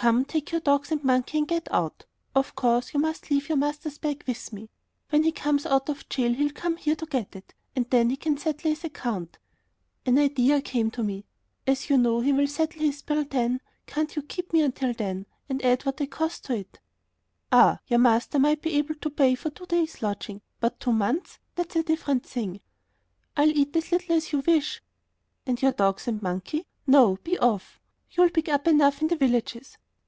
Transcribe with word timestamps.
"Come, 0.00 0.24
take 0.24 0.52
your 0.52 0.60
dogs 0.60 0.92
and 0.92 1.02
monkey 1.02 1.38
and 1.38 1.48
get 1.48 1.66
out! 1.72 2.04
Of 2.32 2.54
course, 2.54 2.94
you 2.94 3.00
must 3.00 3.32
leave 3.32 3.48
your 3.48 3.58
master's 3.58 3.98
bag 3.98 4.22
with 4.28 4.52
me. 4.52 4.70
When 5.10 5.24
he 5.24 5.32
comes 5.32 5.66
out 5.66 5.88
of 5.88 6.08
jail, 6.08 6.32
he'll 6.34 6.52
come 6.52 6.76
here 6.76 6.94
to 6.94 7.04
get 7.04 7.34
it, 7.34 7.52
and 7.74 7.90
then 7.90 8.08
he 8.10 8.16
can 8.16 8.38
settle 8.38 8.70
his 8.70 8.84
account." 8.84 9.40
An 10.06 10.16
idea 10.16 10.62
came 10.62 10.92
to 10.92 11.02
me. 11.02 11.24
"As 11.66 11.90
you 11.90 11.98
know 11.98 12.20
he 12.20 12.32
will 12.32 12.46
settle 12.46 12.80
his 12.82 13.02
bill 13.02 13.24
then, 13.24 13.60
can't 13.86 14.14
you 14.14 14.22
keep 14.22 14.52
me 14.52 14.60
until 14.62 14.92
then, 14.92 15.26
and 15.48 15.60
add 15.64 15.82
what 15.84 16.00
I 16.00 16.06
cost 16.06 16.44
to 16.44 16.54
it?" 16.54 16.78
"Ah, 17.50 17.78
ah! 17.80 17.80
Your 17.88 17.98
master 17.98 18.38
might 18.38 18.62
be 18.62 18.74
able 18.76 18.94
to 18.94 19.10
pay 19.10 19.34
for 19.34 19.50
two 19.50 19.66
days' 19.66 20.00
lodging, 20.00 20.42
but 20.60 20.78
two 20.78 20.92
months! 20.92 21.40
that's 21.56 21.74
a 21.74 21.82
different 21.82 22.24
thing." 22.24 22.60
"I'll 23.36 23.48
eat 23.50 23.74
as 23.74 23.90
little 23.90 24.14
as 24.14 24.30
you 24.30 24.44
wish." 24.46 24.80
"And 25.44 25.60
your 25.60 25.72
dogs 25.72 26.06
and 26.06 26.22
monkey! 26.22 26.66
No, 26.86 27.16
be 27.24 27.36
off! 27.40 27.80
You'll 28.12 28.30
pick 28.30 28.48
up 28.48 28.68
enough 28.68 29.02
in 29.02 29.08
the 29.08 29.16
villages." 29.16 29.76